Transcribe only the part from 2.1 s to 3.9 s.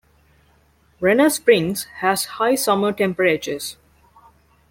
high summer temperatures.